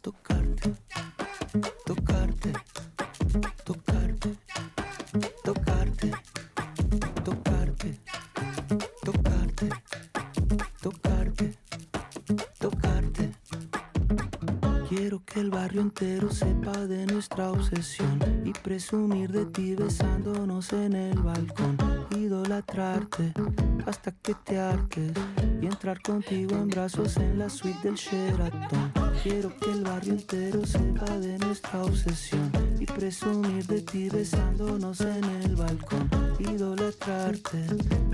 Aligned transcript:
tocarte, 0.00 0.37
que 15.32 15.40
el 15.40 15.50
barrio 15.50 15.82
entero 15.82 16.30
sepa 16.30 16.86
de 16.86 17.06
nuestra 17.06 17.50
obsesión 17.50 18.18
y 18.44 18.52
presumir 18.52 19.30
de 19.30 19.46
ti 19.46 19.74
besándonos 19.74 20.72
en 20.72 20.94
el 20.94 21.18
balcón. 21.18 21.76
Idolatrarte 22.16 23.32
hasta 23.86 24.12
que 24.12 24.34
te 24.34 24.58
hartes 24.58 25.12
y 25.60 25.66
entrar 25.66 26.00
contigo 26.02 26.56
en 26.56 26.68
brazos 26.68 27.16
en 27.16 27.38
la 27.38 27.48
suite 27.48 27.78
del 27.82 27.94
Sheraton. 27.94 28.92
Quiero 29.22 29.54
que 29.56 29.70
el 29.70 29.82
barrio 29.82 30.12
entero 30.14 30.64
sepa 30.64 31.18
de 31.18 31.38
nuestra 31.38 31.82
obsesión 31.82 32.50
y 32.78 32.86
presumir 32.86 33.66
de 33.66 33.82
ti 33.82 34.08
besándonos 34.08 35.00
en 35.00 35.24
el 35.42 35.56
balcón. 35.56 36.08
Idolatrarte 36.38 37.64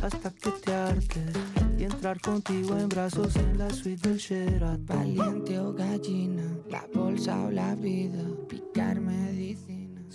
hasta 0.02 0.30
que 0.30 0.50
te 0.50 0.72
hartes 0.72 1.63
entrar 2.04 2.20
contigo 2.20 2.76
en 2.76 2.86
brazos 2.90 3.34
en 3.36 3.56
la 3.56 3.70
suite 3.70 4.10
del 4.10 4.18
Sheraton. 4.18 4.84
Valiente 4.84 5.58
o 5.58 5.72
gallina, 5.72 6.42
la 6.68 6.86
bolsa 6.92 7.46
o 7.46 7.50
la 7.50 7.74
vida, 7.76 8.22
picar 8.46 9.00
medicina. 9.00 9.33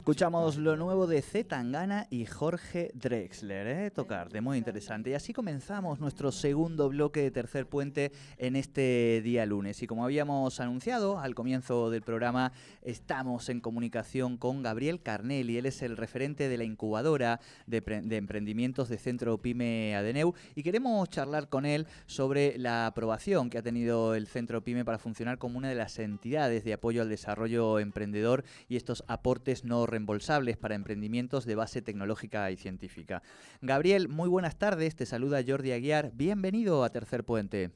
Escuchamos 0.09 0.57
lo 0.57 0.75
nuevo 0.75 1.05
de 1.05 1.21
Z 1.21 1.47
Tangana 1.47 2.07
y 2.09 2.25
Jorge 2.25 2.89
Drexler, 2.95 3.67
¿eh? 3.67 3.91
Tocarte, 3.91 4.41
muy 4.41 4.57
interesante. 4.57 5.11
Y 5.11 5.13
así 5.13 5.33
comenzamos 5.33 5.99
nuestro 5.99 6.31
segundo 6.31 6.89
bloque 6.89 7.21
de 7.21 7.29
Tercer 7.29 7.67
Puente 7.67 8.11
en 8.39 8.55
este 8.55 9.21
día 9.23 9.45
lunes. 9.45 9.83
Y 9.83 9.85
como 9.85 10.03
habíamos 10.03 10.59
anunciado 10.61 11.19
al 11.19 11.35
comienzo 11.35 11.91
del 11.91 12.01
programa, 12.01 12.53
estamos 12.81 13.49
en 13.49 13.61
comunicación 13.61 14.37
con 14.37 14.63
Gabriel 14.63 14.99
Carnelli. 15.03 15.57
Él 15.57 15.67
es 15.67 15.83
el 15.83 15.95
referente 15.95 16.49
de 16.49 16.57
la 16.57 16.63
incubadora 16.63 17.39
de, 17.67 17.79
de 17.81 18.17
emprendimientos 18.17 18.89
de 18.89 18.97
Centro 18.97 19.37
Pyme 19.37 19.95
Adeneu. 19.95 20.33
Y 20.55 20.63
queremos 20.63 21.07
charlar 21.09 21.49
con 21.49 21.67
él 21.67 21.85
sobre 22.07 22.57
la 22.57 22.87
aprobación 22.87 23.51
que 23.51 23.59
ha 23.59 23.61
tenido 23.61 24.15
el 24.15 24.25
Centro 24.25 24.63
Pyme 24.63 24.83
para 24.83 24.97
funcionar 24.97 25.37
como 25.37 25.59
una 25.59 25.69
de 25.69 25.75
las 25.75 25.99
entidades 25.99 26.63
de 26.63 26.73
apoyo 26.73 27.03
al 27.03 27.09
desarrollo 27.09 27.77
emprendedor 27.77 28.43
y 28.67 28.75
estos 28.75 29.03
aportes 29.07 29.63
no 29.63 29.85
reembolsables 29.99 30.55
para 30.55 30.75
emprendimientos 30.75 31.45
de 31.45 31.55
base 31.55 31.81
tecnológica 31.81 32.49
y 32.51 32.55
científica. 32.55 33.21
Gabriel, 33.61 34.07
muy 34.07 34.29
buenas 34.29 34.57
tardes, 34.57 34.95
te 34.95 35.05
saluda 35.05 35.43
Jordi 35.45 35.73
Aguiar, 35.73 36.11
bienvenido 36.13 36.85
a 36.85 36.89
Tercer 36.89 37.25
Puente. 37.25 37.71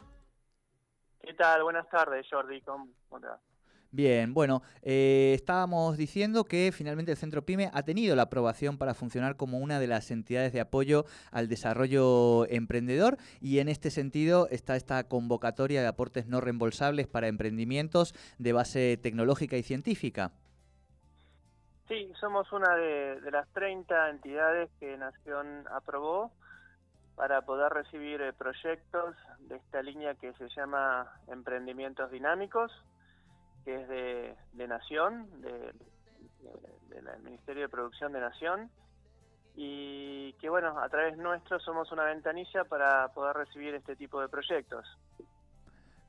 ¿Qué 1.20 1.34
tal? 1.34 1.64
Buenas 1.64 1.90
tardes, 1.90 2.26
Jordi. 2.30 2.62
¿Cómo 2.62 2.88
te 3.20 3.28
va? 3.28 3.40
Bien, 3.92 4.34
bueno, 4.34 4.64
eh, 4.82 5.34
estábamos 5.36 5.98
diciendo 5.98 6.46
que 6.46 6.72
finalmente 6.74 7.12
el 7.12 7.18
Centro 7.18 7.46
Pyme 7.46 7.70
ha 7.74 7.84
tenido 7.84 8.16
la 8.16 8.24
aprobación 8.24 8.78
para 8.78 8.94
funcionar 8.94 9.36
como 9.36 9.60
una 9.60 9.80
de 9.80 9.88
las 9.88 10.10
entidades 10.10 10.54
de 10.54 10.62
apoyo 10.62 11.06
al 11.30 11.48
desarrollo 11.48 12.48
emprendedor 12.50 13.18
y 13.40 13.60
en 13.60 13.68
este 13.68 13.92
sentido 13.92 14.48
está 14.50 14.78
esta 14.78 15.04
convocatoria 15.08 15.82
de 15.82 15.88
aportes 15.88 16.26
no 16.26 16.42
reembolsables 16.42 17.08
para 17.08 17.28
emprendimientos 17.28 18.16
de 18.40 18.54
base 18.54 18.98
tecnológica 18.98 19.58
y 19.58 19.64
científica. 19.64 20.32
Sí, 21.88 22.12
somos 22.20 22.52
una 22.54 22.76
de, 22.76 23.20
las 23.32 23.48
30 23.50 24.10
entidades 24.10 24.70
que 24.80 24.98
Nación 24.98 25.66
aprobó 25.70 26.32
para 27.16 27.42
poder 27.42 27.72
recibir 27.74 28.22
eh, 28.22 28.34
proyectos 28.34 29.16
de 29.40 29.58
esta 29.58 29.82
línea 29.82 30.16
que 30.16 30.34
se 30.34 30.48
llama 30.50 31.12
Emprendimientos 31.28 32.10
Dinámicos, 32.10 32.72
que 33.66 33.82
es 33.82 33.88
de, 34.54 34.68
Nación, 34.68 35.42
de, 35.42 35.74
de- 36.40 37.02
del 37.02 37.22
Ministerio 37.24 37.64
de 37.64 37.70
Producción 37.70 38.14
de 38.14 38.22
Nación, 38.22 38.72
y 39.56 40.34
que 40.34 40.50
bueno, 40.50 40.80
a 40.80 40.90
través 40.90 41.18
nuestro 41.18 41.60
somos 41.60 41.92
una 41.92 42.06
ventanilla 42.06 42.64
para 42.64 43.10
poder 43.10 43.36
recibir 43.36 43.76
este 43.76 43.96
tipo 43.96 44.20
de 44.22 44.30
proyectos. 44.30 44.86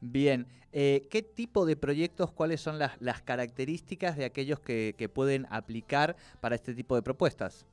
Bien, 0.06 0.46
eh, 0.72 1.08
¿qué 1.10 1.22
tipo 1.22 1.64
de 1.64 1.76
proyectos, 1.76 2.30
cuáles 2.30 2.60
son 2.60 2.78
las, 2.78 3.00
las 3.00 3.22
características 3.22 4.18
de 4.18 4.26
aquellos 4.26 4.60
que, 4.60 4.94
que 4.98 5.08
pueden 5.08 5.46
aplicar 5.48 6.14
para 6.42 6.56
este 6.56 6.74
tipo 6.74 6.94
de 6.94 7.00
propuestas? 7.00 7.66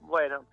Bueno, 0.00 0.44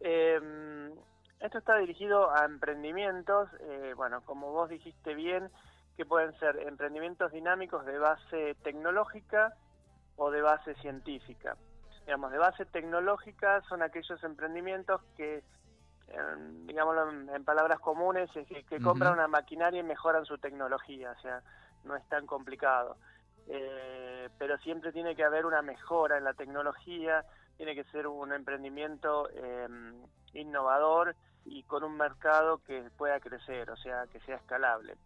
eh, 0.00 0.90
esto 1.38 1.58
está 1.58 1.78
dirigido 1.78 2.32
a 2.34 2.44
emprendimientos, 2.46 3.48
eh, 3.60 3.92
bueno, 3.96 4.22
como 4.24 4.50
vos 4.50 4.68
dijiste 4.68 5.14
bien, 5.14 5.50
que 5.96 6.04
pueden 6.04 6.36
ser 6.40 6.56
emprendimientos 6.66 7.30
dinámicos 7.30 7.86
de 7.86 7.96
base 7.98 8.56
tecnológica 8.64 9.54
o 10.16 10.32
de 10.32 10.42
base 10.42 10.74
científica. 10.76 11.56
Digamos, 12.06 12.32
de 12.32 12.38
base 12.38 12.64
tecnológica 12.66 13.62
son 13.68 13.82
aquellos 13.82 14.22
emprendimientos 14.24 15.00
que, 15.16 15.44
eh, 16.08 16.36
digámoslo 16.66 17.10
en, 17.10 17.28
en 17.28 17.44
palabras 17.44 17.78
comunes, 17.80 18.28
es 18.34 18.46
que, 18.66 18.80
compran 18.80 19.12
una 19.12 19.28
maquinaria 19.28 19.80
y 19.80 19.84
mejoran 19.84 20.24
su 20.24 20.38
tecnología, 20.38 21.12
o 21.16 21.20
sea, 21.20 21.42
no 21.84 21.96
es 21.96 22.06
tan 22.08 22.26
complicado. 22.26 22.96
Eh, 23.46 24.28
pero 24.38 24.58
siempre 24.58 24.92
tiene 24.92 25.16
que 25.16 25.24
haber 25.24 25.46
una 25.46 25.62
mejora 25.62 26.18
en 26.18 26.24
la 26.24 26.34
tecnología, 26.34 27.24
tiene 27.56 27.74
que 27.74 27.84
ser 27.84 28.06
un 28.06 28.32
emprendimiento 28.32 29.28
eh, 29.32 29.68
innovador 30.34 31.16
y 31.44 31.62
con 31.62 31.82
un 31.82 31.96
mercado 31.96 32.58
que 32.58 32.90
pueda 32.96 33.18
crecer, 33.20 33.70
o 33.70 33.76
sea, 33.76 34.04
que 34.12 34.20
sea 34.20 34.36
escalable. 34.36 34.96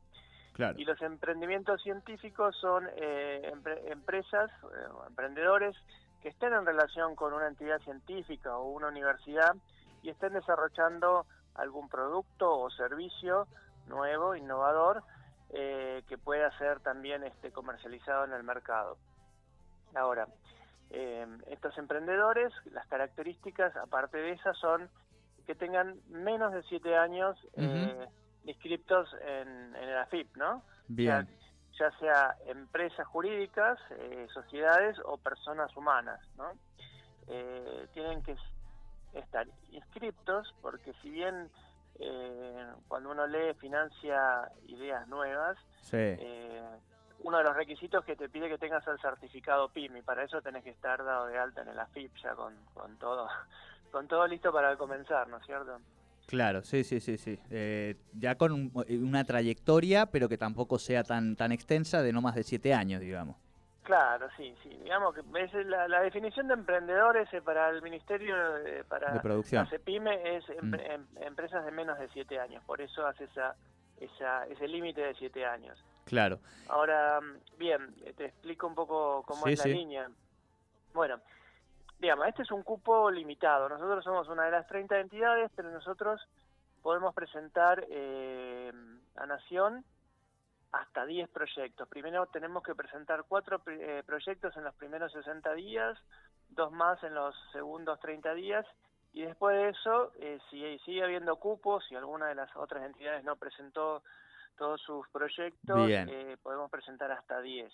Claro. 0.54 0.78
Y 0.78 0.84
los 0.84 1.00
emprendimientos 1.00 1.80
científicos 1.82 2.56
son 2.60 2.88
eh, 2.96 3.50
empre- 3.54 3.91
empresas 3.91 4.50
eh, 4.50 4.88
emprendedores 5.06 5.76
que 6.20 6.28
estén 6.28 6.52
en 6.52 6.66
relación 6.66 7.16
con 7.16 7.32
una 7.32 7.46
entidad 7.48 7.78
científica 7.80 8.56
o 8.56 8.70
una 8.70 8.88
universidad 8.88 9.54
y 10.02 10.10
estén 10.10 10.32
desarrollando 10.34 11.26
algún 11.54 11.88
producto 11.88 12.58
o 12.58 12.70
servicio 12.70 13.46
nuevo, 13.86 14.36
innovador, 14.36 15.02
eh, 15.50 16.02
que 16.08 16.18
pueda 16.18 16.56
ser 16.58 16.80
también 16.80 17.24
este, 17.24 17.52
comercializado 17.52 18.24
en 18.24 18.32
el 18.32 18.42
mercado. 18.42 18.96
Ahora, 19.94 20.26
eh, 20.91 21.26
estos 21.46 21.76
emprendedores, 21.78 22.52
las 22.66 22.86
características, 22.86 23.74
aparte 23.76 24.18
de 24.18 24.32
esas, 24.32 24.56
son 24.58 24.88
que 25.46 25.54
tengan 25.54 26.00
menos 26.08 26.52
de 26.52 26.62
siete 26.64 26.96
años 26.96 27.36
eh, 27.56 28.08
inscriptos 28.44 29.08
en, 29.26 29.74
en 29.74 29.88
el 29.88 29.98
AFIP, 29.98 30.36
¿no? 30.36 30.62
Bien, 30.88 31.28
ya 31.78 31.91
sea 31.98 32.36
empresas 32.46 33.06
jurídicas, 33.06 33.78
eh, 33.91 34.26
sociedades 34.32 34.96
o 35.04 35.16
personas 35.16 35.74
humanas, 35.76 36.20
¿no? 36.36 36.52
Tienen 37.94 38.22
que 38.22 38.36
estar 39.14 39.46
inscriptos 39.70 40.54
porque 40.60 40.92
si 41.02 41.10
bien 41.10 41.50
eh, 41.98 42.66
cuando 42.88 43.10
uno 43.10 43.26
lee 43.26 43.54
financia 43.60 44.50
ideas 44.68 45.06
nuevas, 45.08 45.56
sí. 45.80 45.96
eh, 45.98 46.62
uno 47.20 47.38
de 47.38 47.44
los 47.44 47.54
requisitos 47.54 48.04
que 48.04 48.16
te 48.16 48.28
pide 48.28 48.48
que 48.48 48.58
tengas 48.58 48.86
el 48.88 48.98
certificado 49.00 49.68
PYME 49.68 50.00
y 50.00 50.02
para 50.02 50.24
eso 50.24 50.40
tenés 50.42 50.64
que 50.64 50.70
estar 50.70 51.04
dado 51.04 51.26
de 51.26 51.38
alta 51.38 51.62
en 51.62 51.68
el 51.68 51.78
AFIP 51.78 52.12
ya 52.22 52.34
con, 52.34 52.54
con 52.74 52.96
todo 52.98 53.28
con 53.92 54.08
todo 54.08 54.26
listo 54.26 54.52
para 54.52 54.76
comenzar, 54.76 55.28
¿no 55.28 55.36
es 55.38 55.46
cierto? 55.46 55.78
Claro, 56.26 56.62
sí, 56.62 56.82
sí, 56.82 57.00
sí, 57.00 57.18
sí. 57.18 57.38
Eh, 57.50 57.96
ya 58.14 58.36
con 58.36 58.52
un- 58.52 58.72
una 59.04 59.24
trayectoria, 59.24 60.06
pero 60.06 60.28
que 60.28 60.38
tampoco 60.38 60.78
sea 60.78 61.02
tan, 61.04 61.36
tan 61.36 61.52
extensa, 61.52 62.00
de 62.00 62.12
no 62.12 62.22
más 62.22 62.34
de 62.34 62.42
siete 62.44 62.72
años, 62.72 63.00
digamos. 63.00 63.36
Claro, 63.82 64.28
sí, 64.37 64.56
sí. 64.62 64.69
Digamos 64.69 65.12
que 65.15 65.22
es 65.43 65.53
la, 65.66 65.88
la 65.88 66.00
definición 66.03 66.47
de 66.47 66.54
emprendedores 66.54 67.32
eh, 67.34 67.43
para 67.43 67.69
el 67.70 67.82
Ministerio 67.82 68.56
eh, 68.59 68.84
para 68.88 69.12
De 69.12 69.20
producción. 69.20 69.66
CEPIME 69.69 70.37
es 70.37 70.48
em- 70.50 70.70
Mm. 70.70 70.75
em- 70.75 71.06
empresas 71.22 71.65
de 71.65 71.72
menos 71.72 71.98
de 71.98 72.09
siete 72.10 72.38
años. 72.38 72.62
Por 72.65 72.81
eso 72.81 73.04
hace 73.06 73.25
esa, 73.25 73.56
esa, 73.98 74.47
ese 74.47 74.69
límite 74.69 75.00
de 75.00 75.15
siete 75.15 75.44
años. 75.44 75.82
Claro. 76.04 76.39
Ahora, 76.68 77.21
mm, 77.21 77.59
bien, 77.59 77.95
te 78.16 78.27
explico 78.27 78.68
un 78.68 78.74
poco 78.77 79.24
cómo 79.27 79.47
Sí, 79.47 79.53
es 79.54 79.59
la 79.59 79.65
sí. 79.65 79.72
línea. 79.72 80.09
Bueno, 80.95 81.21
digamos, 81.98 82.28
este 82.28 82.42
es 82.42 82.53
un 82.53 82.62
cupo 82.62 83.10
limitado. 83.10 83.68
Nosotros 83.68 84.04
somos 84.04 84.28
una 84.28 84.45
de 84.45 84.53
las 84.53 84.66
30 84.68 85.01
entidades, 85.01 85.51
pero 85.56 85.71
nosotros 85.72 86.21
podemos 86.83 87.15
presentar 87.15 87.84
eh, 87.91 88.72
a 89.16 89.27
Nación 89.27 89.84
hasta 90.72 91.04
10 91.04 91.28
proyectos. 91.30 91.86
Primero 91.89 92.27
tenemos 92.27 92.63
que 92.63 92.74
presentar 92.74 93.24
cuatro 93.28 93.60
eh, 93.66 94.03
proyectos 94.04 94.57
en 94.57 94.65
los 94.65 94.74
primeros 94.74 95.13
60 95.13 95.53
días, 95.54 95.98
dos 96.48 96.72
más 96.72 97.03
en 97.04 97.15
los 97.15 97.34
segundos 97.53 98.01
30 98.01 98.34
días, 98.34 98.66
y 99.13 99.22
después 99.22 99.54
de 99.54 99.69
eso, 99.69 100.13
eh, 100.19 100.39
si 100.51 100.78
sigue 100.80 101.04
habiendo 101.04 101.36
cupos, 101.36 101.84
si 101.86 101.95
alguna 101.95 102.28
de 102.28 102.34
las 102.34 102.54
otras 102.57 102.84
entidades 102.84 103.22
no 103.22 103.36
presentó 103.36 104.03
todos 104.57 104.80
sus 104.80 105.07
proyectos, 105.10 105.91
eh, 105.91 106.39
podemos 106.42 106.71
presentar 106.71 107.13
hasta 107.13 107.41
10. 107.42 107.71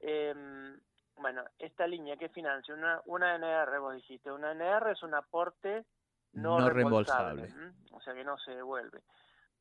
Em, 0.00 0.78
bueno, 1.18 1.44
esta 1.58 1.86
línea 1.86 2.16
que 2.16 2.30
financia 2.30 2.74
una, 2.74 3.02
una 3.04 3.34
NR, 3.34 3.78
vos 3.78 3.94
dijiste, 3.94 4.32
una 4.32 4.52
NR 4.52 4.92
es 4.92 5.02
un 5.02 5.14
aporte 5.14 5.84
no, 6.32 6.58
No 6.60 6.70
reembolsable, 6.70 7.42
reembolsable. 7.42 7.92
o 7.92 8.00
sea 8.00 8.14
que 8.14 8.24
no 8.24 8.38
se 8.38 8.54
devuelve, 8.54 9.02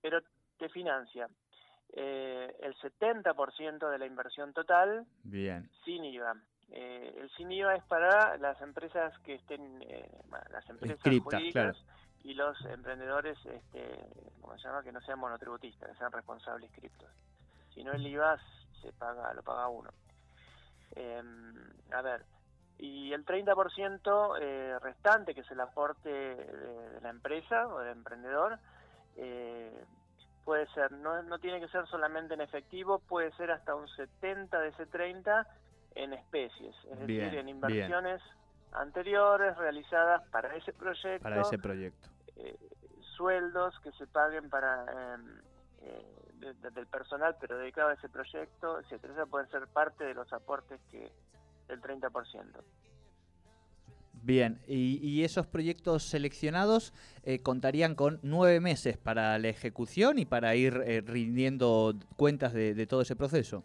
pero 0.02 0.22
te 0.58 0.70
financia 0.70 1.30
eh, 1.96 2.54
el 2.60 2.76
70% 2.76 3.90
de 3.90 3.98
la 3.98 4.06
inversión 4.06 4.54
total 4.54 5.06
Bien. 5.24 5.70
sin 5.86 6.04
IVA. 6.04 6.36
Eh, 6.72 7.20
el 7.22 7.30
sin 7.32 7.50
IVA 7.52 7.76
es 7.76 7.84
para 7.86 8.38
las 8.38 8.60
empresas 8.62 9.18
que 9.20 9.36
estén, 9.36 9.82
eh, 9.84 10.10
las 10.52 10.70
empresas 10.70 10.98
Inscriptas, 10.98 11.40
jurídicas 11.40 11.78
y 12.24 12.34
los 12.34 12.60
emprendedores, 12.66 13.38
este, 13.46 14.10
¿cómo 14.42 14.58
se 14.58 14.68
llama? 14.68 14.84
Que 14.84 14.92
no 14.92 15.00
sean 15.02 15.20
monotributistas, 15.20 15.90
que 15.90 15.98
sean 15.98 16.12
responsables 16.12 16.70
criptos. 16.72 17.10
Si 17.74 17.84
no 17.84 17.94
el 17.94 18.06
IVA 18.06 18.38
se 18.82 18.92
paga, 18.92 19.34
lo 19.34 19.42
paga 19.42 19.70
uno. 19.70 19.92
Em, 20.96 21.56
a 21.92 22.02
ver, 22.02 22.26
y 22.78 23.14
el 23.14 23.26
30% 23.26 24.38
eh, 24.42 24.80
restante, 24.80 25.34
que 25.34 25.42
es 25.42 25.52
el 25.52 25.62
aporte 25.62 26.10
de, 26.10 26.36
de 26.36 27.02
la 27.02 27.10
empresa 27.10 27.68
o 27.68 27.80
del 27.80 27.92
emprendedor, 27.92 28.60
eh, 29.16 29.86
puede 30.46 30.68
ser, 30.68 30.92
no, 30.92 31.22
no 31.24 31.40
tiene 31.40 31.60
que 31.60 31.68
ser 31.68 31.86
solamente 31.88 32.36
en 32.36 32.42
efectivo, 32.42 33.00
puede 33.00 33.32
ser 33.34 33.52
hasta 33.52 33.76
un 33.76 33.88
70 33.90 34.60
de 34.60 34.70
ese 34.70 34.86
30 34.86 35.46
en 35.96 36.14
especies, 36.14 36.76
es 36.86 37.00
Bien, 37.08 37.26
decir, 37.32 37.40
en 37.40 37.46
bien. 37.48 37.50
inversiones 37.50 38.22
anteriores 38.72 39.58
realizadas 39.58 40.22
para 40.30 40.56
ese 40.56 40.72
proyecto, 40.74 41.24
Para 41.24 41.42
ese 41.42 41.58
proyecto. 41.58 42.10
eh, 42.38 42.58
sueldos 43.18 43.78
que 43.80 43.92
se 43.94 44.06
paguen 44.08 44.50
para 44.50 45.14
em, 45.16 45.42
eh, 45.80 46.32
de- 46.34 46.54
de- 46.54 46.70
del 46.72 46.88
personal 46.88 47.36
pero 47.40 47.58
dedicado 47.58 47.90
a 47.90 47.94
ese 47.94 48.10
proyecto, 48.10 48.80
etcétera. 48.80 49.26
Pueden 49.26 49.50
ser 49.50 49.68
parte 49.68 50.04
de 50.04 50.14
los 50.14 50.32
aportes 50.34 50.80
que 50.92 51.12
del 51.68 51.82
30%. 51.82 52.64
Bien, 54.26 54.60
y, 54.68 54.98
y 55.08 55.24
esos 55.24 55.46
proyectos 55.46 56.02
seleccionados 56.02 56.96
eh, 57.26 57.44
contarían 57.44 57.94
con 57.94 58.20
nueve 58.24 58.60
meses 58.60 58.98
para 58.98 59.38
la 59.38 59.50
ejecución 59.50 60.18
y 60.18 60.26
para 60.26 60.56
ir 60.56 60.82
eh, 60.84 61.04
rindiendo 61.06 61.94
cuentas 62.18 62.52
de, 62.52 62.74
todo 62.88 63.02
ese 63.02 63.16
proceso. 63.16 63.64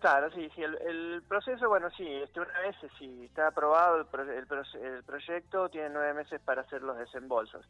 Claro, 0.00 0.32
sí, 0.32 0.48
sí, 0.56 0.62
el, 0.62 0.76
el 0.84 1.22
proceso, 1.28 1.68
bueno, 1.68 1.90
sí, 1.96 2.04
este, 2.08 2.40
una 2.40 2.58
vez 2.58 2.74
si 2.98 3.26
está 3.26 3.46
aprobado 3.46 3.98
el, 4.00 4.06
pro- 4.06 4.22
el, 4.24 4.46
el 4.84 5.04
proyecto, 5.04 5.68
tiene 5.68 5.90
nueve 5.90 6.12
meses 6.12 6.40
para 6.44 6.62
hacer 6.62 6.82
los 6.82 6.98
desembolsos. 6.98 7.64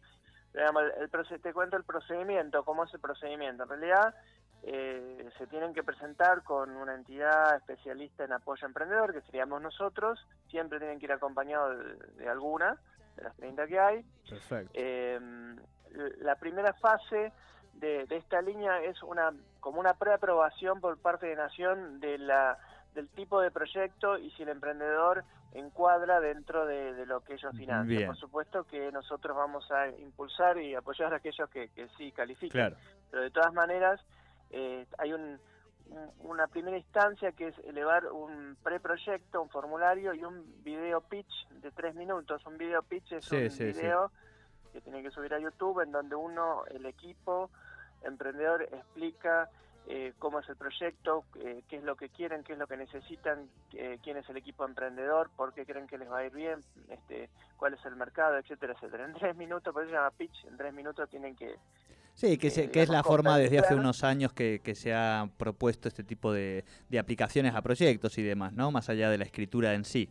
Digamos, 0.54 0.84
el, 0.98 1.40
te 1.42 1.52
cuento 1.52 1.76
el 1.76 1.84
procedimiento, 1.84 2.64
cómo 2.64 2.84
es 2.84 2.94
el 2.94 3.00
procedimiento. 3.00 3.64
En 3.64 3.68
realidad, 3.68 4.14
eh, 4.64 5.28
se 5.38 5.46
tienen 5.46 5.72
que 5.72 5.82
presentar 5.82 6.42
con 6.42 6.70
una 6.76 6.94
entidad 6.94 7.56
especialista 7.56 8.24
en 8.24 8.32
apoyo 8.32 8.66
emprendedor, 8.66 9.12
que 9.12 9.20
seríamos 9.22 9.62
nosotros, 9.62 10.18
siempre 10.50 10.78
tienen 10.78 10.98
que 10.98 11.06
ir 11.06 11.12
acompañados 11.12 11.78
de, 11.78 12.22
de 12.24 12.28
alguna, 12.28 12.76
de 13.16 13.22
las 13.24 13.36
30 13.36 13.66
que 13.66 13.78
hay, 13.80 14.04
Perfecto. 14.28 14.70
eh, 14.74 15.20
la 16.20 16.34
primera 16.36 16.72
fase 16.74 17.32
de, 17.74 18.04
de 18.06 18.16
esta 18.16 18.42
línea 18.42 18.82
es 18.82 19.02
una 19.02 19.32
como 19.60 19.80
una 19.80 19.94
preaprobación 19.94 20.80
por 20.80 20.98
parte 20.98 21.26
de 21.26 21.36
Nación 21.36 22.00
de 22.00 22.18
la 22.18 22.58
del 22.94 23.08
tipo 23.10 23.40
de 23.40 23.50
proyecto 23.50 24.18
y 24.18 24.30
si 24.32 24.42
el 24.42 24.48
emprendedor 24.48 25.24
encuadra 25.52 26.20
dentro 26.20 26.66
de, 26.66 26.94
de 26.94 27.06
lo 27.06 27.20
que 27.20 27.34
ellos 27.34 27.52
financian. 27.56 27.86
Bien. 27.86 28.06
Por 28.06 28.16
supuesto 28.16 28.64
que 28.64 28.90
nosotros 28.92 29.36
vamos 29.36 29.70
a 29.70 29.88
impulsar 29.88 30.58
y 30.58 30.74
apoyar 30.74 31.12
a 31.12 31.16
aquellos 31.16 31.48
que, 31.50 31.68
que 31.70 31.88
sí 31.96 32.12
califican, 32.12 32.50
Claro. 32.70 32.76
pero 33.10 33.22
de 33.22 33.30
todas 33.30 33.52
maneras 33.54 34.00
eh, 34.50 34.86
hay 34.98 35.12
un, 35.12 35.38
un- 35.90 36.12
una 36.20 36.46
primera 36.46 36.76
instancia 36.76 37.32
que 37.32 37.48
es 37.48 37.58
elevar 37.60 38.06
un 38.06 38.56
preproyecto, 38.62 39.42
un 39.42 39.48
formulario 39.50 40.14
y 40.14 40.24
un 40.24 40.62
video 40.62 41.00
pitch 41.00 41.48
de 41.50 41.70
tres 41.70 41.94
minutos. 41.94 42.44
Un 42.46 42.58
video 42.58 42.82
pitch 42.82 43.12
es 43.12 43.24
Sí, 43.24 43.36
un 43.36 43.50
sí, 43.50 43.72
sí. 43.72 43.80
video 43.80 44.10
que 44.72 44.80
tiene 44.82 45.02
que 45.02 45.10
subir 45.10 45.32
a 45.34 45.38
YouTube 45.38 45.80
en 45.80 45.92
donde 45.92 46.14
uno, 46.14 46.64
el 46.66 46.84
equipo 46.86 47.50
emprendedor 48.02 48.62
explica 48.62 49.48
eh, 49.90 50.12
cómo 50.18 50.40
es 50.40 50.48
el 50.50 50.56
proyecto, 50.56 51.24
eh, 51.36 51.62
qué 51.68 51.76
es 51.76 51.82
lo 51.82 51.96
que 51.96 52.10
quieren, 52.10 52.44
qué 52.44 52.52
es 52.52 52.58
lo 52.58 52.66
que 52.66 52.76
necesitan, 52.76 53.48
eh, 53.72 53.98
quién 54.02 54.18
es 54.18 54.28
el 54.28 54.36
equipo 54.36 54.66
emprendedor, 54.66 55.30
por 55.34 55.54
qué 55.54 55.64
creen 55.64 55.86
que 55.86 55.96
les 55.96 56.10
va 56.10 56.18
a 56.18 56.26
ir 56.26 56.32
bien, 56.32 56.62
este, 56.90 57.30
cuál 57.56 57.72
es 57.72 57.84
el 57.86 57.96
mercado, 57.96 58.36
etcétera, 58.36 58.74
etcétera. 58.74 59.06
En 59.06 59.14
tres 59.14 59.34
minutos, 59.36 59.72
por 59.72 59.82
eso 59.82 59.90
se 59.90 59.96
llama 59.96 60.10
pitch, 60.10 60.44
en 60.44 60.58
tres 60.58 60.74
minutos 60.74 61.08
tienen 61.08 61.34
que 61.34 61.56
Sí, 62.18 62.36
que, 62.36 62.50
se- 62.50 62.64
eh, 62.64 62.70
que 62.72 62.82
es 62.82 62.88
la 62.88 63.04
forma 63.04 63.38
desde 63.38 63.60
hace 63.60 63.76
unos 63.76 64.02
años 64.02 64.32
que, 64.32 64.60
que 64.60 64.74
se 64.74 64.92
ha 64.92 65.28
propuesto 65.36 65.86
este 65.86 66.02
tipo 66.02 66.32
de, 66.32 66.64
de 66.88 66.98
aplicaciones 66.98 67.54
a 67.54 67.62
proyectos 67.62 68.18
y 68.18 68.24
demás, 68.24 68.52
¿no? 68.54 68.72
Más 68.72 68.88
allá 68.88 69.08
de 69.08 69.18
la 69.18 69.24
escritura 69.24 69.72
en 69.74 69.84
sí. 69.84 70.10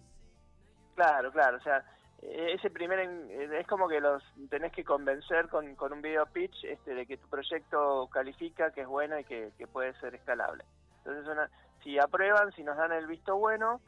Claro, 0.95 1.33
claro, 1.33 1.57
o 1.57 1.59
sea, 1.59 1.83
eh, 2.21 2.53
ese 2.53 2.69
primer 2.69 2.97
eh, 3.01 3.59
es 3.59 3.67
como 3.67 3.89
que 3.89 3.99
los 3.99 4.23
tenés 4.49 4.71
que 4.71 4.85
convencer 4.85 5.49
con, 5.49 5.75
con 5.75 5.91
un 5.91 6.01
video 6.01 6.25
pitch 6.27 6.63
este, 6.63 6.95
de 6.95 7.05
que 7.05 7.17
tu 7.17 7.27
proyecto 7.27 8.07
califica, 8.09 8.71
que 8.71 8.81
es 8.83 8.87
bueno 8.87 9.19
y 9.19 9.25
que, 9.25 9.51
que 9.57 9.67
puede 9.67 9.93
ser 9.99 10.15
escalable. 10.15 10.63
Entonces, 10.99 11.27
una, 11.29 11.49
si 11.83 11.99
aprueban, 11.99 12.53
si 12.53 12.63
nos 12.63 12.77
dan 12.77 12.93
el 12.93 13.05
visto 13.05 13.35
bueno, 13.35 13.81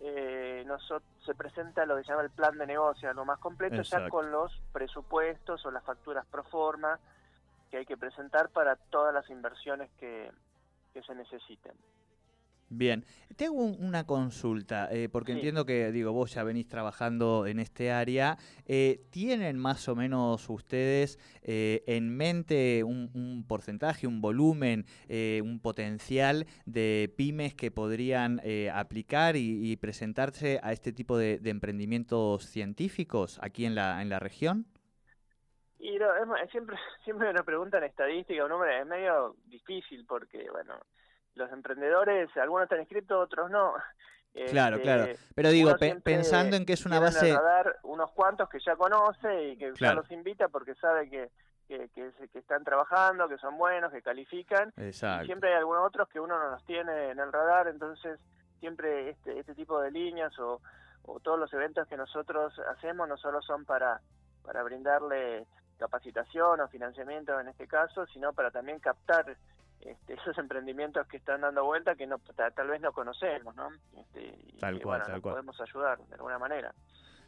eh, 0.00 0.64
noso- 0.66 1.02
se 1.26 1.34
presenta 1.34 1.84
lo 1.84 1.96
que 1.96 2.04
se 2.04 2.08
llama 2.08 2.22
el 2.22 2.30
plan 2.30 2.56
de 2.56 2.66
negocio, 2.66 3.12
lo 3.12 3.26
más 3.26 3.38
completo, 3.38 3.76
Exacto. 3.76 4.06
ya 4.06 4.10
con 4.10 4.30
los 4.32 4.58
presupuestos 4.72 5.66
o 5.66 5.70
las 5.70 5.84
facturas 5.84 6.24
pro 6.24 6.42
forma 6.44 6.98
que 7.70 7.78
hay 7.78 7.86
que 7.86 7.96
presentar 7.96 8.50
para 8.50 8.76
todas 8.76 9.12
las 9.12 9.28
inversiones 9.30 9.90
que, 9.98 10.30
que 10.94 11.02
se 11.02 11.14
necesiten. 11.14 11.72
Bien, 12.68 13.04
tengo 13.36 13.62
un- 13.62 13.76
una 13.78 14.04
consulta, 14.08 14.88
eh, 14.90 15.08
porque 15.08 15.30
Sí. 15.30 15.38
entiendo 15.38 15.64
que, 15.64 15.92
digo, 15.92 16.10
vos 16.12 16.34
ya 16.34 16.42
venís 16.42 16.66
trabajando 16.66 17.46
en 17.46 17.60
este 17.60 17.92
área. 17.92 18.38
Eh, 18.66 19.04
¿Tienen 19.10 19.56
más 19.56 19.88
o 19.88 19.94
menos 19.94 20.50
ustedes 20.50 21.20
eh, 21.42 21.84
en 21.86 22.16
mente 22.16 22.82
un, 22.82 23.08
un 23.14 23.44
porcentaje, 23.46 24.08
un 24.08 24.20
volumen, 24.20 24.84
eh, 25.08 25.42
un 25.44 25.60
potencial 25.60 26.44
de 26.64 27.14
pymes 27.16 27.54
que 27.54 27.70
podrían 27.70 28.40
eh, 28.42 28.68
aplicar 28.74 29.36
y, 29.36 29.70
y 29.70 29.76
presentarse 29.76 30.58
a 30.64 30.72
este 30.72 30.92
tipo 30.92 31.16
de, 31.16 31.38
de 31.38 31.50
emprendimientos 31.50 32.46
científicos 32.46 33.38
aquí 33.42 33.64
en 33.64 33.76
la, 33.76 34.02
en 34.02 34.08
la 34.08 34.18
región? 34.18 34.66
Y 35.78 35.98
no, 35.98 36.36
es, 36.36 36.50
siempre, 36.50 36.76
siempre 37.04 37.32
me 37.32 37.42
preguntan 37.44 37.84
estadística 37.84 38.44
o 38.44 38.48
número, 38.48 38.72
es 38.72 38.86
medio 38.86 39.36
difícil 39.46 40.04
porque, 40.06 40.48
bueno, 40.50 40.74
los 41.34 41.50
emprendedores, 41.52 42.34
algunos 42.36 42.64
están 42.64 42.80
inscritos, 42.80 43.22
otros 43.24 43.50
no. 43.50 43.74
Claro, 44.50 44.76
Este, 44.76 44.82
claro. 44.82 45.12
Pero 45.34 45.48
digo, 45.48 45.76
pe- 45.78 45.98
pensando 46.02 46.56
en 46.56 46.66
que 46.66 46.74
es 46.74 46.84
una 46.84 47.00
base... 47.00 47.34
unos 47.84 48.10
cuantos 48.12 48.48
que 48.50 48.58
ya 48.60 48.76
conoce 48.76 49.48
y 49.48 49.56
que 49.56 49.72
Claro. 49.72 49.94
ya 49.96 50.00
los 50.02 50.10
invita 50.10 50.48
porque 50.48 50.74
sabe 50.74 51.08
que, 51.08 51.30
que, 51.66 51.88
que, 51.94 52.10
se- 52.12 52.28
que 52.28 52.38
están 52.40 52.62
trabajando, 52.62 53.28
que 53.28 53.38
son 53.38 53.56
buenos, 53.56 53.90
que 53.92 54.02
califican. 54.02 54.72
Exacto. 54.76 55.24
siempre 55.24 55.50
hay 55.50 55.56
algunos 55.58 55.86
otros 55.86 56.06
que 56.10 56.20
uno 56.20 56.38
no 56.38 56.50
los 56.50 56.64
tiene 56.66 57.10
en 57.12 57.18
el 57.18 57.32
radar, 57.32 57.68
entonces 57.68 58.20
siempre 58.60 59.08
este, 59.10 59.38
este 59.38 59.54
tipo 59.54 59.80
de 59.80 59.90
líneas 59.90 60.38
o, 60.38 60.60
o 61.04 61.20
todos 61.20 61.38
los 61.38 61.50
eventos 61.54 61.88
que 61.88 61.96
nosotros 61.96 62.58
hacemos 62.76 63.08
no 63.08 63.16
solo 63.16 63.40
son 63.40 63.64
para, 63.64 64.00
para 64.42 64.62
brindarle 64.64 65.46
capacitación 65.78 66.60
o 66.60 66.68
financiamiento 66.68 67.38
en 67.40 67.48
este 67.48 67.66
caso, 67.66 68.06
sino 68.06 68.32
para 68.32 68.50
también 68.50 68.78
captar 68.80 69.36
este, 69.80 70.14
esos 70.20 70.36
emprendimientos 70.38 71.06
que 71.06 71.16
están 71.18 71.42
dando 71.42 71.64
vuelta 71.64 71.94
que 71.94 72.06
no 72.06 72.18
ta- 72.18 72.50
tal 72.50 72.68
vez 72.68 72.80
no 72.80 72.92
conocemos, 72.92 73.54
¿no? 73.56 73.68
Este, 73.96 74.22
y 74.46 74.58
Tal 74.58 74.78
que, 74.78 74.82
cual, 74.84 75.00
bueno, 75.00 75.04
tal 75.04 75.14
nos 75.14 75.22
cual. 75.22 75.34
podemos 75.34 75.60
ayudar 75.60 75.98
de 75.98 76.14
alguna 76.14 76.38
manera. 76.38 76.72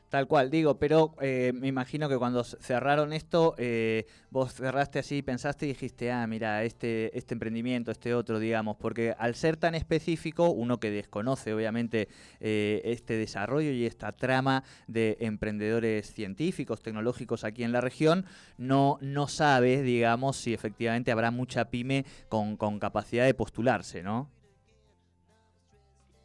Tal 0.09 0.27
cual, 0.27 0.51
digo, 0.51 0.79
pero 0.79 1.15
eh, 1.21 1.53
me 1.55 1.69
imagino 1.69 2.09
que 2.09 2.17
cuando 2.17 2.43
cerraron 2.43 3.13
esto, 3.13 3.55
eh, 3.59 4.07
vos 4.31 4.55
cerraste 4.55 4.99
así, 4.99 5.21
pensaste 5.21 5.67
y 5.67 5.69
dijiste, 5.69 6.11
ah, 6.11 6.27
mira, 6.27 6.65
este, 6.65 7.17
este 7.17 7.35
emprendimiento, 7.35 7.91
este 7.91 8.15
otro, 8.15 8.39
digamos, 8.39 8.79
porque 8.79 9.15
al 9.19 9.35
ser 9.35 9.59
tan 9.59 9.75
específico, 9.75 10.49
uno 10.49 10.81
que 10.81 10.91
desconoce 10.91 11.53
obviamente 11.53 12.09
eh, 12.41 12.81
este 12.85 13.19
desarrollo 13.19 13.71
y 13.71 13.85
esta 13.85 14.13
trama 14.13 14.65
de 14.87 15.19
emprendedores 15.21 16.11
científicos, 16.15 16.81
tecnológicos 16.81 17.45
aquí 17.45 17.63
en 17.63 17.73
la 17.73 17.83
región, 17.83 18.25
no, 18.57 18.97
no 19.03 19.29
sabe, 19.29 19.83
digamos, 19.83 20.39
si 20.39 20.55
efectivamente 20.55 21.13
habrá 21.13 21.31
mucha 21.31 21.67
pyme 21.67 22.07
con, 22.31 22.57
con 22.57 22.79
capacidad 22.79 23.27
de 23.27 23.35
postularse, 23.35 24.03
¿no? 24.03 24.31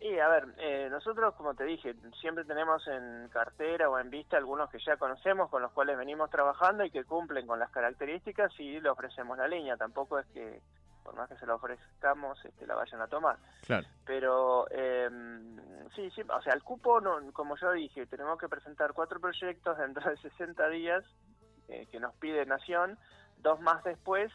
Y 0.04 0.20
a 0.20 0.28
ver, 0.28 0.54
eh, 0.58 0.90
nosotros, 0.92 1.34
como 1.36 1.54
te 1.54 1.64
dije, 1.64 1.96
siempre 2.20 2.44
tenemos 2.44 2.86
en 2.90 3.30
cartera 3.30 3.90
o 3.90 3.98
en 3.98 4.10
vista 4.10 4.36
algunos 4.36 4.70
que 4.70 4.78
ya 4.86 4.98
conocemos, 4.98 5.50
con 5.50 5.62
los 5.62 5.72
cuales 5.72 5.98
venimos 5.98 6.30
trabajando 6.30 6.84
y 6.84 6.92
que 6.92 7.06
cumplen 7.06 7.48
con 7.48 7.58
las 7.58 7.72
características 7.72 8.52
y 8.60 8.82
le 8.82 8.90
ofrecemos 8.90 9.38
la 9.38 9.48
línea. 9.48 9.78
Tampoco 9.78 10.20
es 10.20 10.26
que, 10.34 10.60
por 11.06 11.16
más 11.16 11.30
que 11.30 11.38
se 11.38 11.46
la 11.46 11.56
ofrezcamos, 11.56 12.38
este, 12.44 12.68
la 12.68 12.76
vayan 12.76 13.00
a 13.00 13.08
tomar. 13.08 13.38
Claro. 13.66 13.88
Pero 14.06 14.66
eh, 14.72 15.10
sí, 15.96 16.12
sí, 16.12 16.22
o 16.22 16.42
sea, 16.42 16.52
el 16.52 16.64
cupo, 16.64 17.00
no, 17.00 17.20
como 17.32 17.56
yo 17.56 17.72
dije, 17.72 18.06
tenemos 18.06 18.38
que 18.38 18.50
presentar 18.50 18.92
cuatro 18.92 19.22
proyectos 19.22 19.78
dentro 19.78 20.10
de 20.10 20.18
60 20.18 20.68
días 20.68 21.06
eh, 21.70 21.88
que 21.90 22.02
nos 22.02 22.14
pide 22.16 22.46
Nación, 22.46 23.00
dos 23.38 23.62
más 23.62 23.82
después, 23.86 24.34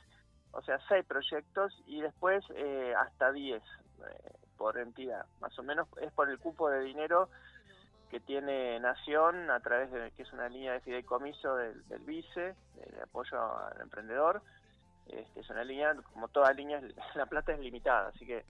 o 0.52 0.62
sea, 0.62 0.78
seis 0.88 1.04
proyectos 1.04 1.78
y 1.86 2.00
después 2.00 2.42
eh, 2.54 2.94
hasta 2.96 3.32
10 3.32 3.62
eh, 3.62 4.37
por 4.58 4.76
entidad. 4.76 5.24
Más 5.40 5.56
o 5.58 5.62
menos 5.62 5.88
es 6.02 6.12
por 6.12 6.28
el 6.28 6.38
cupo 6.38 6.68
de 6.68 6.80
dinero 6.80 7.30
que 8.10 8.20
tiene 8.20 8.80
Nación 8.80 9.50
a 9.50 9.60
través 9.60 9.90
de 9.92 10.10
que 10.12 10.22
es 10.22 10.32
una 10.32 10.48
línea 10.48 10.72
de 10.72 10.80
fideicomiso 10.80 11.54
del, 11.56 11.86
del 11.88 12.00
vice, 12.00 12.54
de 12.74 13.02
apoyo 13.02 13.38
al 13.40 13.80
emprendedor. 13.80 14.42
Este, 15.08 15.40
es 15.40 15.50
una 15.50 15.64
línea, 15.64 15.94
como 16.12 16.28
toda 16.28 16.52
línea, 16.52 16.80
la 17.14 17.26
plata 17.26 17.52
es 17.52 17.60
limitada, 17.60 18.08
así 18.08 18.26
que, 18.26 18.44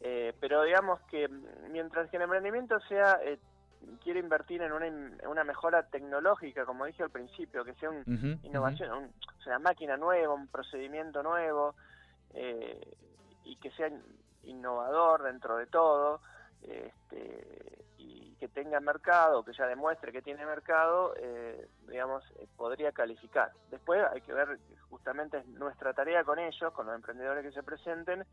eh, 0.00 0.32
pero 0.40 0.62
digamos 0.62 1.00
que 1.10 1.28
mientras 1.70 2.08
que 2.10 2.16
el 2.16 2.22
emprendimiento 2.22 2.78
sea, 2.88 3.18
eh, 3.22 3.38
quiere 4.02 4.20
invertir 4.20 4.62
en 4.62 4.72
una, 4.72 4.86
en 4.86 5.26
una 5.26 5.44
mejora 5.44 5.82
tecnológica, 5.84 6.64
como 6.64 6.84
dije 6.84 7.02
al 7.02 7.10
principio, 7.10 7.64
que 7.64 7.74
sea 7.74 7.90
una 7.90 8.04
innovación, 8.42 8.90
un, 8.90 9.12
una 9.46 9.58
máquina 9.58 9.96
nueva, 9.96 10.34
un 10.34 10.48
procedimiento 10.48 11.22
nuevo, 11.22 11.74
eh, 12.34 12.96
y 13.44 13.56
que 13.56 13.70
sea 13.72 13.90
innovador 14.48 15.22
dentro 15.22 15.56
de 15.56 15.66
todo, 15.66 16.20
este, 16.62 17.84
y 17.98 18.34
que 18.36 18.48
tenga 18.48 18.80
mercado, 18.80 19.44
que 19.44 19.52
ya 19.52 19.66
demuestre 19.66 20.12
que 20.12 20.22
tiene 20.22 20.44
mercado, 20.46 21.14
eh, 21.16 21.68
digamos, 21.88 22.24
eh, 22.36 22.46
podría 22.56 22.92
calificar. 22.92 23.52
Después 23.70 24.04
hay 24.12 24.20
que 24.20 24.32
ver, 24.32 24.58
justamente 24.90 25.42
nuestra 25.46 25.92
tarea 25.92 26.24
con 26.24 26.38
ellos, 26.38 26.72
con 26.72 26.86
los 26.86 26.94
emprendedores 26.94 27.44
que 27.44 27.52
se 27.52 27.62
presenten, 27.62 28.24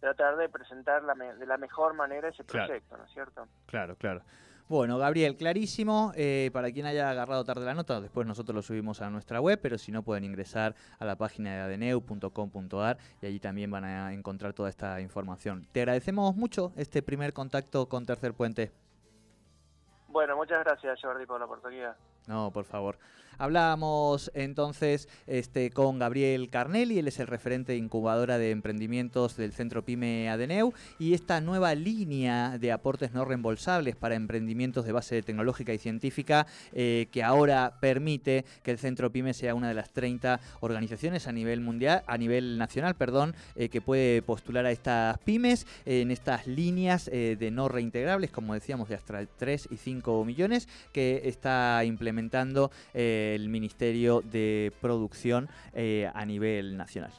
tratar 0.00 0.36
de 0.36 0.48
presentar 0.48 1.02
de 1.02 1.46
la 1.46 1.56
mejor 1.58 1.94
manera 1.94 2.28
ese 2.28 2.44
proyecto, 2.44 2.96
¿no 2.96 3.04
es 3.04 3.12
cierto? 3.12 3.46
Claro, 3.66 3.96
claro. 3.96 4.22
Bueno, 4.70 4.98
Gabriel, 4.98 5.36
clarísimo. 5.36 6.12
Eh, 6.14 6.50
para 6.52 6.70
quien 6.70 6.86
haya 6.86 7.10
agarrado 7.10 7.44
tarde 7.44 7.64
la 7.64 7.74
nota, 7.74 8.00
después 8.00 8.24
nosotros 8.24 8.54
lo 8.54 8.62
subimos 8.62 9.02
a 9.02 9.10
nuestra 9.10 9.40
web, 9.40 9.58
pero 9.60 9.78
si 9.78 9.90
no 9.90 10.04
pueden 10.04 10.22
ingresar 10.22 10.76
a 11.00 11.04
la 11.04 11.16
página 11.16 11.52
de 11.54 11.60
adeneu.com.ar 11.62 12.96
y 13.20 13.26
allí 13.26 13.40
también 13.40 13.68
van 13.72 13.82
a 13.82 14.12
encontrar 14.12 14.52
toda 14.52 14.68
esta 14.68 15.00
información. 15.00 15.66
Te 15.72 15.80
agradecemos 15.80 16.36
mucho 16.36 16.72
este 16.76 17.02
primer 17.02 17.32
contacto 17.32 17.88
con 17.88 18.06
Tercer 18.06 18.32
Puente. 18.32 18.70
Bueno, 20.06 20.36
muchas 20.36 20.64
gracias 20.64 21.00
Jordi 21.02 21.26
por 21.26 21.40
la 21.40 21.46
oportunidad. 21.46 21.96
No, 22.26 22.50
por 22.52 22.64
favor. 22.64 22.98
Hablábamos 23.40 24.30
entonces 24.34 25.08
este, 25.26 25.70
con 25.70 25.98
Gabriel 25.98 26.50
Carnelli, 26.50 26.98
él 26.98 27.08
es 27.08 27.20
el 27.20 27.26
referente 27.26 27.74
incubadora 27.74 28.36
de 28.36 28.50
emprendimientos 28.50 29.34
del 29.38 29.54
Centro 29.54 29.82
Pyme 29.82 30.28
Adeneu 30.28 30.74
y 30.98 31.14
esta 31.14 31.40
nueva 31.40 31.74
línea 31.74 32.58
de 32.58 32.70
aportes 32.70 33.14
no 33.14 33.24
reembolsables 33.24 33.96
para 33.96 34.14
emprendimientos 34.14 34.84
de 34.84 34.92
base 34.92 35.22
tecnológica 35.22 35.72
y 35.72 35.78
científica 35.78 36.46
eh, 36.74 37.08
que 37.12 37.22
ahora 37.22 37.78
permite 37.80 38.44
que 38.62 38.72
el 38.72 38.78
Centro 38.78 39.10
Pyme 39.10 39.32
sea 39.32 39.54
una 39.54 39.68
de 39.68 39.74
las 39.74 39.88
30 39.88 40.38
organizaciones 40.60 41.26
a 41.26 41.32
nivel 41.32 41.62
mundial, 41.62 42.02
a 42.06 42.18
nivel 42.18 42.58
nacional, 42.58 42.94
perdón, 42.94 43.34
eh, 43.56 43.70
que 43.70 43.80
puede 43.80 44.20
postular 44.20 44.66
a 44.66 44.70
estas 44.70 45.16
pymes 45.16 45.66
en 45.86 46.10
estas 46.10 46.46
líneas 46.46 47.08
eh, 47.10 47.38
de 47.40 47.50
no 47.50 47.70
reintegrables, 47.70 48.30
como 48.30 48.52
decíamos, 48.52 48.90
de 48.90 48.96
hasta 48.96 49.24
3 49.24 49.68
y 49.70 49.78
5 49.78 50.26
millones 50.26 50.68
que 50.92 51.22
está 51.24 51.82
implementando 51.86 52.09
el 52.94 53.48
Ministerio 53.48 54.20
de 54.20 54.72
Producción 54.80 55.48
eh, 55.72 56.10
a 56.12 56.24
nivel 56.24 56.76
nacional. 56.76 57.12